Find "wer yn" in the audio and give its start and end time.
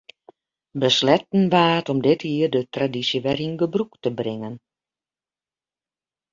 3.25-3.55